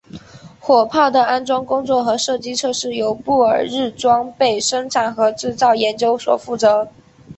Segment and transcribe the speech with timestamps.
[0.59, 6.89] 火炮的安装工作和射击测试由布尔日装备生产和制造研究所负责。